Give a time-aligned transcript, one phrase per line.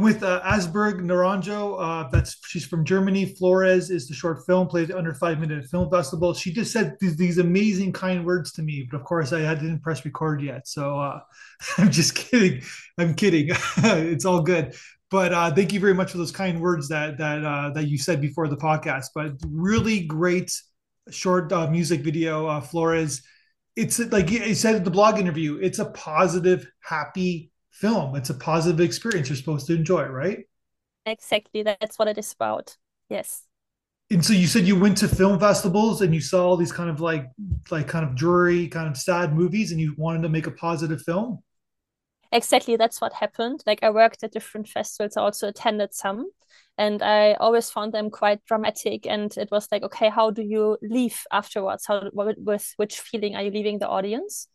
[0.00, 1.76] With uh, Asberg Naranjo.
[1.78, 3.26] Uh, that's she's from Germany.
[3.26, 6.32] Flores is the short film played under five minute film festival.
[6.32, 9.80] She just said these, these amazing kind words to me, but of course I didn't
[9.80, 10.66] press record yet.
[10.66, 11.20] So uh,
[11.78, 12.62] I'm just kidding.
[12.98, 13.48] I'm kidding.
[13.76, 14.74] it's all good.
[15.10, 17.98] But uh, thank you very much for those kind words that that uh, that you
[17.98, 19.08] said before the podcast.
[19.14, 20.50] But really great
[21.10, 23.22] short uh, music video, Flores.
[23.76, 25.58] It's like you said in the blog interview.
[25.60, 28.16] It's a positive, happy film.
[28.16, 30.46] It's a positive experience you're supposed to enjoy, right?
[31.06, 31.62] Exactly.
[31.62, 32.76] That's what it is about.
[33.08, 33.46] Yes.
[34.10, 36.90] And so you said you went to film festivals and you saw all these kind
[36.90, 37.26] of like
[37.70, 41.00] like kind of dreary, kind of sad movies, and you wanted to make a positive
[41.02, 41.42] film.
[42.32, 43.62] Exactly, that's what happened.
[43.66, 46.30] Like I worked at different festivals, I also attended some,
[46.76, 49.06] and I always found them quite dramatic.
[49.06, 51.86] And it was like, okay, how do you leave afterwards?
[51.86, 54.48] How with which feeling are you leaving the audience?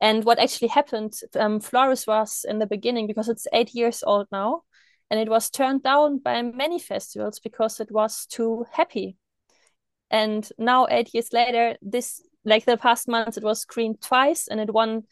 [0.00, 4.28] And what actually happened, um, Flores was in the beginning because it's eight years old
[4.32, 4.62] now,
[5.10, 9.16] and it was turned down by many festivals because it was too happy.
[10.10, 14.58] And now, eight years later, this like the past months, it was screened twice and
[14.58, 15.02] it won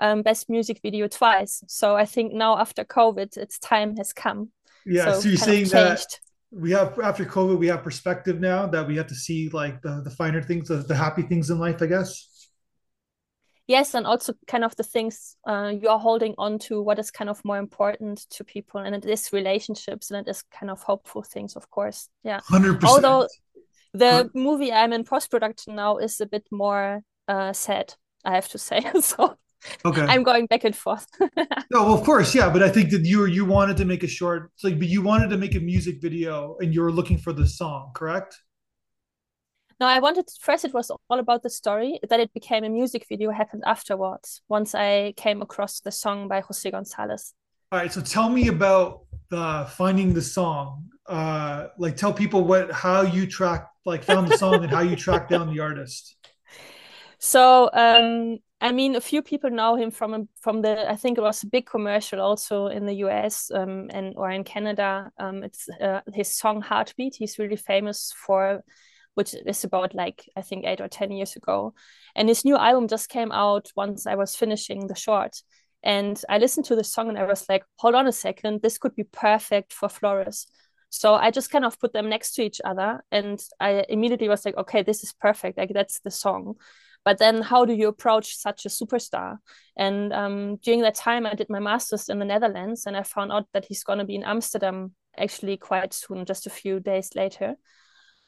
[0.00, 1.62] um, best music video twice.
[1.68, 4.50] So I think now after COVID, its time has come.
[4.86, 6.06] Yeah, so, so you're saying that
[6.50, 10.00] we have after COVID, we have perspective now that we have to see like the
[10.02, 12.37] the finer things, the, the happy things in life, I guess
[13.68, 17.10] yes and also kind of the things uh, you are holding on to what is
[17.10, 20.82] kind of more important to people and it is relationships and it is kind of
[20.82, 22.08] hopeful things of course.
[22.24, 22.40] Yeah.
[22.50, 23.28] 100% although
[23.94, 28.58] the movie i'm in post-production now is a bit more uh, sad i have to
[28.58, 28.82] say.
[29.00, 29.36] So
[29.84, 30.02] okay.
[30.02, 31.06] I'm going back and forth.
[31.70, 34.08] No well, of course yeah but i think that you you wanted to make a
[34.08, 37.32] short like but you wanted to make a music video and you were looking for
[37.34, 38.38] the song correct
[39.80, 40.64] no, I wanted first.
[40.64, 42.00] It was all about the story.
[42.08, 44.42] That it became a music video happened afterwards.
[44.48, 47.34] Once I came across the song by Jose Gonzalez.
[47.70, 50.88] All right, so tell me about the finding the song.
[51.06, 54.96] Uh, like, tell people what how you track like found the song and how you
[54.96, 56.16] track down the artist.
[57.20, 60.90] So, um, I mean, a few people know him from from the.
[60.90, 63.50] I think it was a big commercial also in the U.S.
[63.54, 65.10] Um, and or in Canada.
[65.18, 68.62] Um, it's uh, his song "Heartbeat." He's really famous for
[69.18, 71.74] which is about like I think eight or ten years ago.
[72.14, 75.42] And his new album just came out once I was finishing the short.
[75.82, 78.78] And I listened to the song and I was like, hold on a second, this
[78.78, 80.46] could be perfect for Flores.
[80.90, 84.44] So I just kind of put them next to each other and I immediately was
[84.44, 85.58] like, okay, this is perfect.
[85.58, 86.54] Like that's the song.
[87.04, 89.38] But then how do you approach such a superstar?
[89.76, 93.32] And um, during that time, I did my master's in the Netherlands and I found
[93.32, 97.10] out that he's going to be in Amsterdam actually quite soon, just a few days
[97.16, 97.56] later.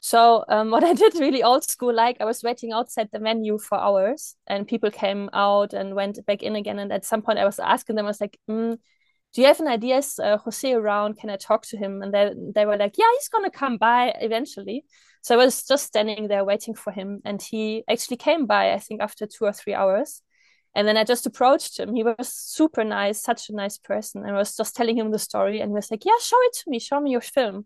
[0.01, 3.57] So um, what I did really old school, like I was waiting outside the venue
[3.57, 6.79] for hours, and people came out and went back in again.
[6.79, 8.77] And at some point, I was asking them, I was like, mm,
[9.33, 9.97] "Do you have an idea?
[9.97, 11.17] Is uh, Jose around?
[11.19, 14.13] Can I talk to him?" And they they were like, "Yeah, he's gonna come by
[14.19, 14.85] eventually."
[15.23, 18.73] So I was just standing there waiting for him, and he actually came by.
[18.73, 20.21] I think after two or three hours.
[20.73, 21.93] And then I just approached him.
[21.93, 24.23] He was super nice, such a nice person.
[24.25, 26.69] I was just telling him the story, and he was like, "Yeah, show it to
[26.71, 26.79] me.
[26.79, 27.65] Show me your film."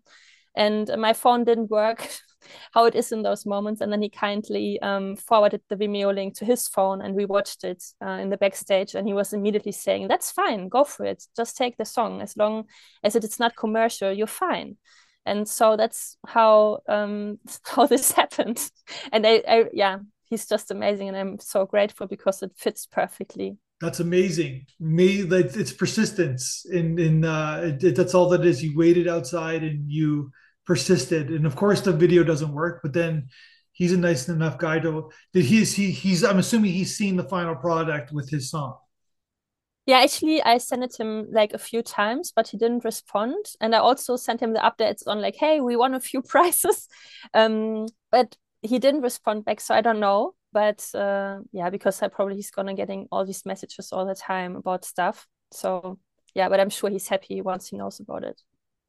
[0.56, 2.08] And my phone didn't work
[2.74, 3.82] how it is in those moments.
[3.82, 7.64] And then he kindly um, forwarded the vimeo link to his phone and we watched
[7.64, 8.96] it uh, in the backstage.
[8.96, 10.70] And he was immediately saying that's fine.
[10.70, 11.24] Go for it.
[11.36, 12.22] Just take the song.
[12.22, 12.66] As long
[13.04, 14.78] as it's not commercial you're fine.
[15.26, 18.60] And so that's how um, how this happened.
[19.12, 21.10] And I, I yeah he's just amazing.
[21.10, 23.58] And i'm so grateful because it fits perfectly.
[23.82, 24.68] That's amazing.
[24.80, 28.64] Me, it's persistence, and and uh, it, that's all that is.
[28.64, 30.32] You waited outside and you
[30.66, 31.30] persisted.
[31.30, 33.30] And of course the video doesn't work but then
[33.76, 37.24] he's a nice enough guy to that he's he he's i'm assuming he's seen the
[37.24, 38.78] final product with his song.
[39.86, 43.46] Yeah actually i sent it him like a few times but he didn't respond.
[43.62, 46.88] And i also sent him the updates on like hey we won a few prizes.
[47.34, 50.34] Um but he didn't respond back so i don't know.
[50.54, 54.56] But uh yeah because i probably he's gonna getting all these messages all the time
[54.56, 55.28] about stuff.
[55.52, 56.00] So
[56.34, 58.42] yeah but i'm sure he's happy once he knows about it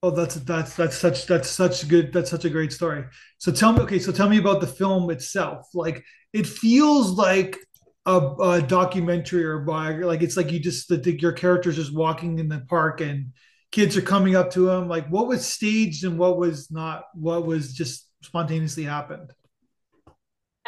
[0.03, 3.05] Oh, that's that's that's such that's such good that's such a great story.
[3.39, 5.67] So tell me, okay, so tell me about the film itself.
[5.75, 7.57] Like it feels like
[8.05, 12.39] a, a documentary or by like it's like you just the, your characters just walking
[12.39, 13.33] in the park and
[13.73, 14.87] kids are coming up to them.
[14.87, 17.05] Like what was staged and what was not?
[17.15, 19.33] What was just spontaneously happened?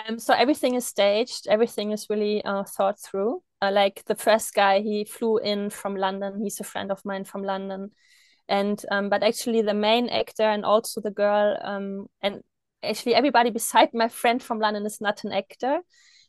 [0.06, 1.48] Um, so everything is staged.
[1.48, 3.42] Everything is really uh, thought through.
[3.60, 6.40] Uh, like the first guy, he flew in from London.
[6.42, 7.90] He's a friend of mine from London
[8.48, 12.42] and um, but actually the main actor and also the girl um, and
[12.82, 15.80] actually everybody beside my friend from London is not an actor.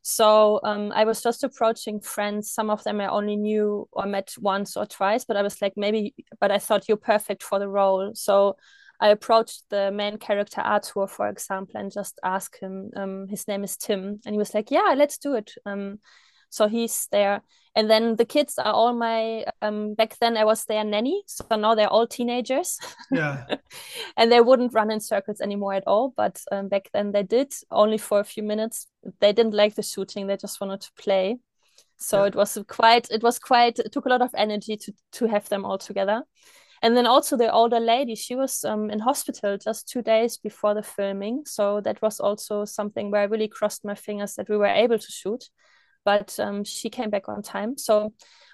[0.02, 2.52] So um, I was just approaching friends.
[2.52, 5.74] Some of them I only knew or met once or twice, but I was like,
[5.76, 8.12] maybe, but I thought you're perfect for the role.
[8.16, 8.56] So
[9.00, 12.92] I approached the main character Arthur, for example, and just asked him.
[12.96, 15.54] Um, his name is Tim, and he was like, "Yeah, let's do it."
[16.50, 17.42] So he's there,
[17.76, 19.46] and then the kids are all my.
[19.62, 22.80] Um, back then I was their nanny, so now they're all teenagers.
[23.12, 23.46] Yeah,
[24.18, 26.14] and they wouldn't run in circles anymore at all.
[26.16, 28.88] But um, back then they did only for a few minutes.
[29.20, 31.38] They didn't like the shooting; they just wanted to play.
[31.98, 32.28] So yeah.
[32.28, 33.10] it was quite.
[33.10, 33.80] It was quite.
[33.80, 36.24] It took a lot of energy to to have them all together
[36.82, 40.74] and then also the older lady she was um, in hospital just two days before
[40.74, 44.58] the filming so that was also something where i really crossed my fingers that we
[44.58, 45.50] were able to shoot
[46.10, 47.78] but um, she came back on time.
[47.78, 48.14] So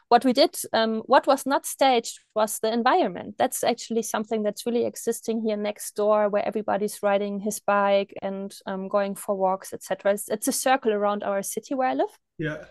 [0.10, 3.36] what we did um, what was not staged was the environment.
[3.38, 8.54] That's actually something that's really existing here next door where everybody's riding his bike and
[8.66, 12.16] um, going for walks etc it's, it's a circle around our city where i live.
[12.38, 12.66] Yeah.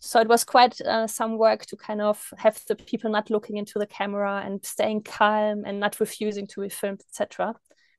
[0.00, 3.56] So it was quite uh, some work to kind of have the people not looking
[3.58, 7.54] into the camera and staying calm and not refusing to be filmed etc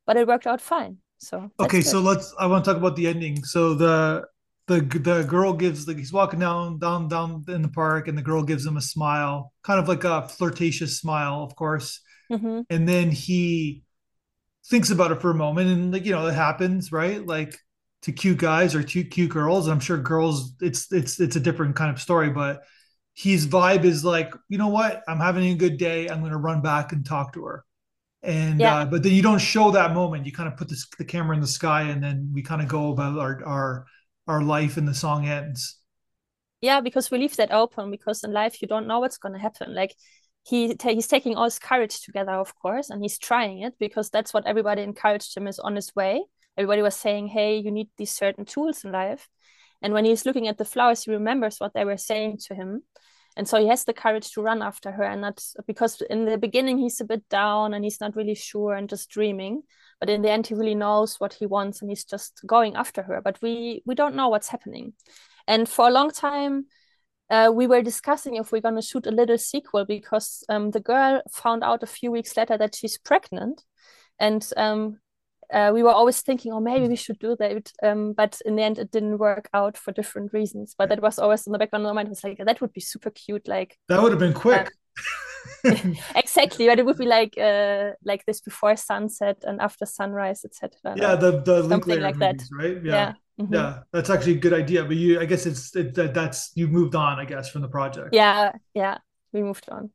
[0.07, 0.98] but it worked out fine.
[1.19, 3.44] So okay so let's i want to talk about the ending.
[3.45, 4.25] So the
[4.67, 8.21] the the girl gives like he's walking down down down in the park and the
[8.21, 12.01] girl gives him a smile kind of like a flirtatious smile of course
[12.31, 12.62] mm-hmm.
[12.69, 13.83] and then he
[14.67, 17.59] thinks about it for a moment and like you know it happens right like
[18.06, 19.67] to cute guys or to cute girls.
[19.67, 22.62] I'm sure girls, it's it's it's a different kind of story, but
[23.15, 25.01] his vibe is like, you know what?
[25.07, 26.07] I'm having a good day.
[26.07, 27.65] I'm going to run back and talk to her.
[28.21, 28.75] And yeah.
[28.75, 30.27] uh, but then you don't show that moment.
[30.27, 32.67] You kind of put this, the camera in the sky, and then we kind of
[32.67, 33.85] go about our our
[34.27, 35.80] our life, and the song ends.
[36.62, 37.92] Yeah, because we leave that open.
[37.92, 39.74] Because in life, you don't know what's going to happen.
[39.74, 39.95] Like
[40.44, 44.33] he he's taking all his courage together, of course, and he's trying it because that's
[44.33, 46.24] what everybody encouraged him is on his way
[46.57, 49.27] everybody was saying hey you need these certain tools in life
[49.81, 52.83] and when he's looking at the flowers he remembers what they were saying to him
[53.38, 56.38] and so he has the courage to run after her and not because in the
[56.38, 59.62] beginning he's a bit down and he's not really sure and just dreaming
[60.00, 63.01] but in the end he really knows what he wants and he's just going after
[63.01, 64.94] her but we we don't know what's happening
[65.47, 66.65] and for a long time
[67.31, 70.80] uh, we were discussing if we're going to shoot a little sequel because um, the
[70.80, 73.63] girl found out a few weeks later that she's pregnant
[74.19, 75.00] and um,
[75.53, 77.71] uh, we were always thinking, oh, maybe we should do that.
[77.83, 80.75] Um, but in the end, it didn't work out for different reasons.
[80.77, 82.07] But that was always in the background of my mind.
[82.07, 83.48] It was like, that would be super cute.
[83.48, 84.71] Like that would have been quick.
[85.63, 85.75] Uh,
[86.37, 90.95] exactly, but it would be like uh, like this before sunset and after sunrise, etc.
[90.95, 92.83] Yeah, the the something like movies, that, right?
[92.83, 92.91] Yeah.
[92.91, 93.13] Yeah.
[93.39, 93.53] Mm-hmm.
[93.53, 93.79] yeah.
[93.91, 94.85] that's actually a good idea.
[94.85, 97.67] But you, I guess it's it, that that's you've moved on, I guess, from the
[97.67, 98.09] project.
[98.13, 98.99] Yeah, yeah,
[99.33, 99.91] we moved on.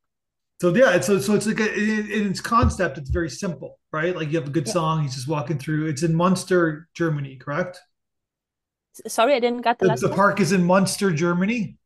[0.60, 4.14] So yeah, it's so, so it's like a, in its concept, it's very simple, right?
[4.14, 4.74] Like you have a good yeah.
[4.74, 5.86] song, he's just walking through.
[5.86, 7.80] It's in Munster, Germany, correct?
[9.06, 10.08] Sorry, I didn't get the, the.
[10.08, 11.78] The park is in Munster, Germany.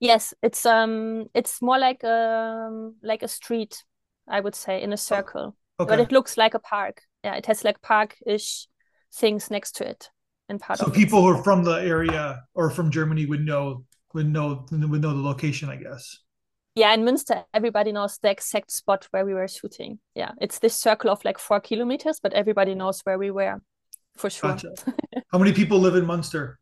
[0.00, 3.84] Yes, it's um, it's more like a um, like a street,
[4.28, 5.88] I would say, in a circle, okay.
[5.88, 7.02] but it looks like a park.
[7.24, 8.66] Yeah, it has like park-ish
[9.14, 10.10] things next to it,
[10.48, 13.84] and part so people who are from the area or from Germany would know
[14.14, 16.18] would know would know the location, I guess.
[16.74, 19.98] Yeah in münster everybody knows the exact spot where we were shooting.
[20.14, 23.60] Yeah it's this circle of like four kilometers but everybody knows where we were
[24.16, 24.50] for sure.
[24.50, 24.74] Gotcha.
[25.32, 26.58] how many people live in munster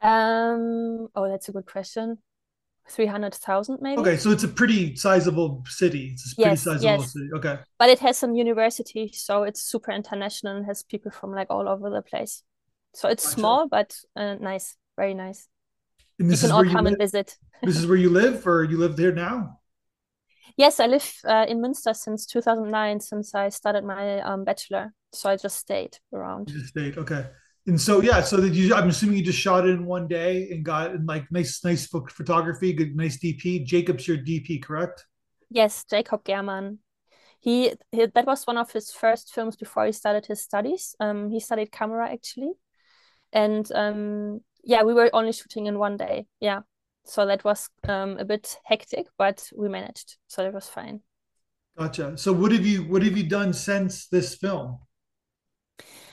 [0.00, 2.18] um oh that's a good question
[2.88, 7.12] 300,000 maybe okay so it's a pretty sizable city it's a pretty yes, sizable yes.
[7.12, 11.32] city okay but it has some university so it's super international and has people from
[11.32, 12.42] like all over the place
[12.94, 13.38] so it's gotcha.
[13.38, 15.48] small but uh, nice very nice
[16.18, 17.36] and this you can all come and visit.
[17.62, 19.58] this is where you live, or you live there now?
[20.56, 24.92] Yes, I live uh, in Münster since 2009, since I started my um, bachelor.
[25.12, 26.50] So I just stayed around.
[26.50, 27.26] You just stayed, okay.
[27.66, 30.48] And so yeah, so that you, I'm assuming you just shot it in one day
[30.50, 33.64] and got in like nice, nice photography, good, nice DP.
[33.64, 35.06] Jacob's your DP, correct?
[35.48, 36.80] Yes, Jacob German.
[37.38, 40.96] He, he, that was one of his first films before he started his studies.
[40.98, 42.52] Um, he studied camera actually,
[43.32, 46.26] and um, yeah, we were only shooting in one day.
[46.40, 46.60] Yeah.
[47.04, 50.16] So that was um, a bit hectic, but we managed.
[50.28, 51.00] So it was fine.
[51.76, 52.16] Gotcha.
[52.16, 54.78] So what have you what have you done since this film?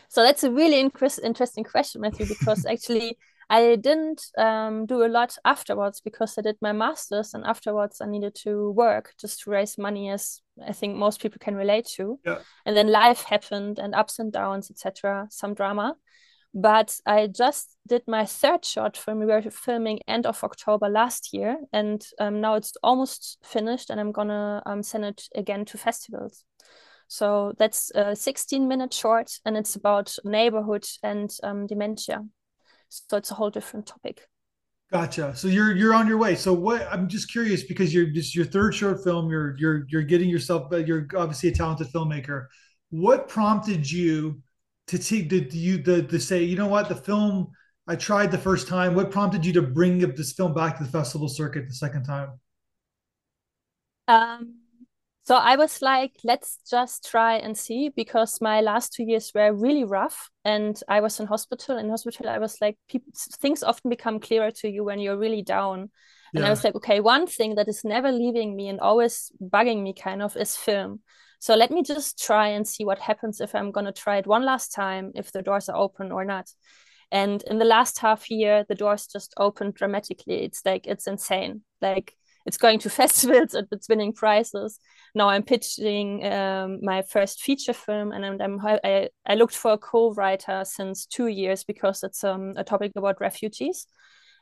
[0.10, 3.18] So that's a really interesting question, Matthew, because actually
[3.50, 8.06] I didn't um, do a lot afterwards because I did my master's and afterwards I
[8.06, 12.20] needed to work just to raise money, as I think most people can relate to.
[12.26, 12.40] Yeah.
[12.66, 15.28] And then life happened and ups and downs, etc.
[15.32, 15.96] Some drama.
[16.54, 19.20] But I just did my third short film.
[19.20, 24.00] We were filming end of October last year, and um, now it's almost finished, and
[24.00, 26.44] I'm gonna um, send it again to festivals.
[27.10, 32.24] So that's a 16 minute short, and it's about neighborhood and um, dementia.
[32.88, 34.28] So it's a whole different topic.
[34.92, 35.36] Gotcha.
[35.36, 36.36] So you're you're on your way.
[36.36, 36.88] So what?
[36.92, 39.30] I'm just curious because you're just your third short film.
[39.30, 40.68] You're you're you're getting yourself.
[40.72, 42.46] You're obviously a talented filmmaker.
[42.92, 44.42] What prompted you
[44.88, 47.52] to take did you the to say you know what the film
[47.88, 48.94] I tried the first time.
[48.94, 52.40] What prompted you to bring this film back to the festival circuit the second time?
[54.08, 54.59] Um,
[55.30, 59.54] so I was like, let's just try and see because my last two years were
[59.54, 61.78] really rough and I was in hospital.
[61.78, 65.44] In hospital, I was like, people, things often become clearer to you when you're really
[65.44, 65.92] down.
[66.34, 66.48] And yeah.
[66.48, 69.94] I was like, okay, one thing that is never leaving me and always bugging me
[69.94, 71.02] kind of is film.
[71.38, 74.26] So let me just try and see what happens if I'm going to try it
[74.26, 76.50] one last time, if the doors are open or not.
[77.12, 80.44] And in the last half year, the doors just opened dramatically.
[80.44, 81.62] It's like, it's insane.
[81.84, 82.16] Like,
[82.46, 84.80] it's going to festivals and it's winning prizes.
[85.16, 89.74] Now I'm pitching um, my first feature film, and I'm, I'm, i I looked for
[89.74, 93.88] a co-writer since two years because it's um, a topic about refugees.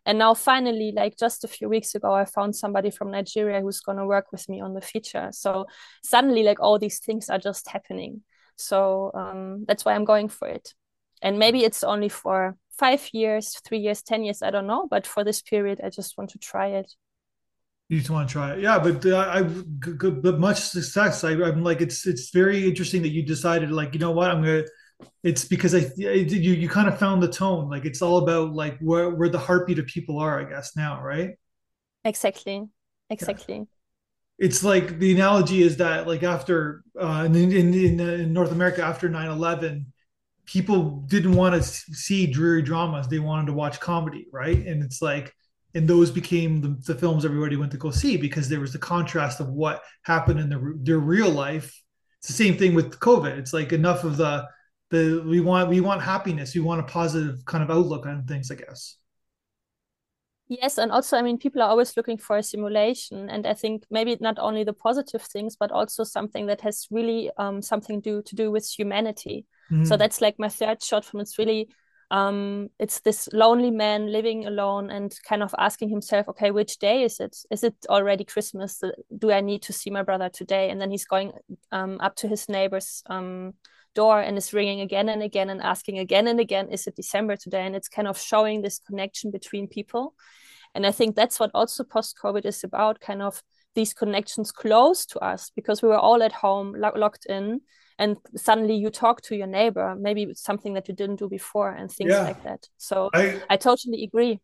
[0.05, 3.81] And now finally, like just a few weeks ago, I found somebody from Nigeria who's
[3.81, 5.29] going to work with me on the feature.
[5.33, 5.65] So
[6.01, 8.21] suddenly, like all these things are just happening.
[8.55, 10.73] So um, that's why I'm going for it.
[11.21, 14.87] And maybe it's only for five years, three years, 10 years, I don't know.
[14.89, 16.93] But for this period, I just want to try it.
[17.89, 18.79] You just want to try it, yeah.
[18.79, 21.23] But uh, I, but much success.
[21.23, 24.43] I, am like, it's it's very interesting that you decided, like, you know what, I'm
[24.43, 24.65] gonna.
[25.23, 27.69] It's because I you you kind of found the tone.
[27.69, 30.39] Like it's all about like where where the heartbeat of people are.
[30.39, 31.35] I guess now, right?
[32.03, 32.67] Exactly,
[33.09, 33.55] exactly.
[33.55, 33.63] Yeah.
[34.39, 38.83] It's like the analogy is that like after uh, in, in in in North America
[38.83, 39.85] after 9-11,
[40.45, 43.07] people didn't want to see dreary dramas.
[43.07, 44.57] They wanted to watch comedy, right?
[44.57, 45.33] And it's like
[45.75, 48.79] and those became the, the, films everybody went to go see because there was the
[48.79, 51.83] contrast of what happened in the, their real life.
[52.19, 53.37] It's the same thing with COVID.
[53.37, 54.47] It's like enough of the
[54.89, 56.55] the we want we want happiness.
[56.55, 58.49] We want a positive kind of outlook on things.
[58.49, 58.97] I guess.
[60.49, 63.83] Yes, and also, I mean, people are always looking for a simulation, and I think
[63.91, 68.21] maybe not only the positive things, but also something that has really um, something do
[68.21, 69.45] to do with humanity.
[69.69, 69.83] Mm-hmm.
[69.83, 71.19] So that's like my third short film.
[71.19, 71.67] It's really
[72.09, 77.03] um, it's this lonely man living alone and kind of asking himself, okay, which day
[77.03, 77.37] is it?
[77.51, 78.81] Is it already Christmas?
[79.17, 80.69] Do I need to see my brother today?
[80.69, 81.33] And then he's going
[81.71, 83.55] um, up to his neighbor's um,
[83.93, 87.35] door and is ringing again and again and asking again and again, is it December
[87.35, 87.65] today?
[87.65, 90.13] And it's kind of showing this connection between people.
[90.73, 93.43] And I think that's what also post COVID is about kind of
[93.77, 97.61] these connections close to us because we were all at home, lo- locked in
[97.99, 101.71] and suddenly you talk to your neighbor maybe it's something that you didn't do before
[101.71, 102.21] and things yeah.
[102.21, 104.39] like that so I, I totally agree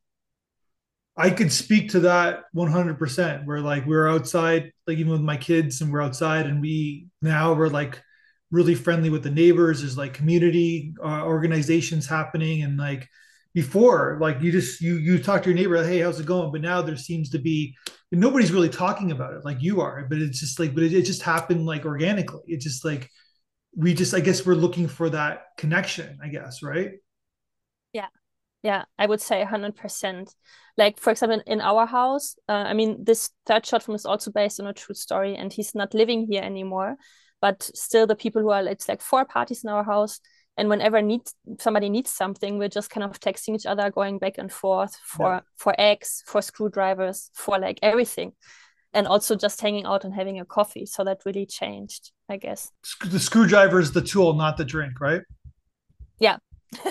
[1.16, 3.46] I could speak to that 100%.
[3.46, 7.54] We're like, we're outside, like even with my kids, and we're outside, and we now
[7.54, 8.02] we're like
[8.50, 9.82] really friendly with the neighbors.
[9.82, 13.08] There's like community uh, organizations happening, and like
[13.54, 16.52] before, like you just you you talk to your neighbor, hey, how's it going?
[16.52, 17.76] But now there seems to be
[18.12, 20.06] nobody's really talking about it like you are.
[20.10, 22.42] But it's just like, but it, it just happened like organically.
[22.48, 23.10] It's just like
[23.76, 26.92] we just i guess we're looking for that connection i guess right
[27.92, 28.08] yeah
[28.62, 30.34] yeah i would say 100%
[30.78, 34.32] like for example in our house uh, i mean this third short film is also
[34.32, 36.96] based on a true story and he's not living here anymore
[37.42, 40.20] but still the people who are it's like four parties in our house
[40.58, 44.38] and whenever needs somebody needs something we're just kind of texting each other going back
[44.38, 45.40] and forth for yeah.
[45.56, 48.34] for eggs for screwdrivers for like everything
[48.94, 50.86] and also just hanging out and having a coffee.
[50.86, 52.72] So that really changed, I guess.
[53.06, 55.22] The screwdriver is the tool, not the drink, right?
[56.20, 56.38] Yeah.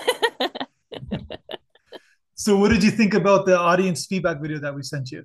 [2.35, 5.25] so, what did you think about the audience feedback video that we sent you?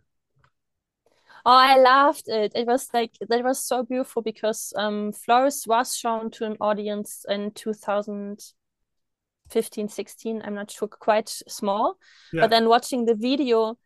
[1.49, 2.51] Oh, I loved it.
[2.55, 7.23] It was like that was so beautiful because um Flores was shown to an audience
[7.29, 10.41] in 2015, 16.
[10.43, 11.95] I'm not sure, quite small.
[12.33, 12.41] Yeah.
[12.41, 13.77] But then watching the video,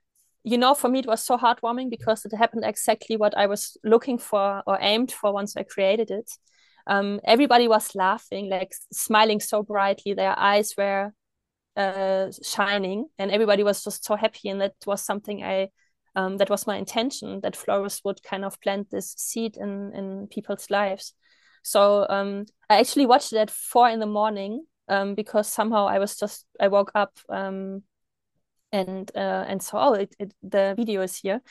[0.43, 3.77] you know, for me, it was so heartwarming because it happened exactly what I was
[3.83, 6.31] looking for or aimed for once I created it.
[6.87, 10.15] Um, everybody was laughing, like smiling so brightly.
[10.15, 11.13] Their eyes were
[11.77, 14.49] uh, shining, and everybody was just so happy.
[14.49, 15.69] And that was something I,
[16.15, 20.27] um, that was my intention that Flores would kind of plant this seed in in
[20.27, 21.13] people's lives.
[21.63, 25.99] So um, I actually watched it at four in the morning um, because somehow I
[25.99, 27.83] was just I woke up um,
[28.71, 31.41] and uh, and so oh it, it, the video is here.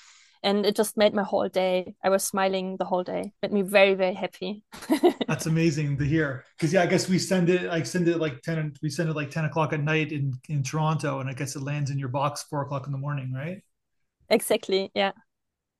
[0.42, 1.94] And it just made my whole day.
[2.02, 3.34] I was smiling the whole day.
[3.42, 4.64] Made me very very happy.
[5.28, 6.44] That's amazing to hear.
[6.56, 9.16] Because yeah i guess we send it like send it like 10 we send it
[9.16, 12.08] like 10 o'clock at night in in toronto and i guess it lands in your
[12.08, 13.62] box four o'clock in the morning right
[14.30, 15.12] exactly yeah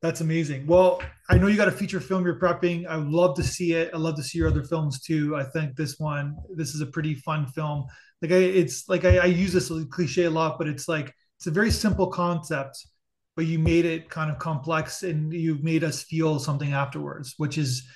[0.03, 3.37] that's amazing well i know you got a feature film you're prepping i would love
[3.37, 6.37] to see it i love to see your other films too i think this one
[6.57, 7.87] this is a pretty fun film
[8.23, 11.47] like I, it's like I, I use this cliche a lot, but it's like it's
[11.47, 12.87] a very simple concept,
[13.35, 17.57] but you made it kind of complex and you made us feel something afterwards, which
[17.57, 17.89] is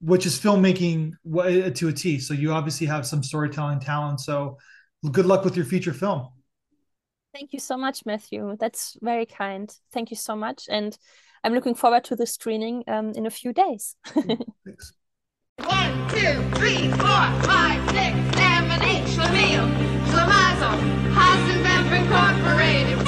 [0.00, 1.12] which is filmmaking
[1.74, 2.18] to a T.
[2.18, 4.20] So you obviously have some storytelling talent.
[4.20, 4.58] So
[5.10, 6.28] good luck with your feature film.
[7.38, 8.56] Thank you so much, Matthew.
[8.58, 9.70] That's very kind.
[9.92, 10.68] Thank you so much.
[10.70, 10.96] And
[11.44, 13.94] I'm looking forward to the screening um, in a few days.
[14.06, 14.94] Thanks.
[15.58, 19.68] One, two, three, four, five, six, seven, eight, Schlemiel,
[20.08, 20.78] Schlemazel,
[21.12, 23.05] Hasenpfeffer Incorporated.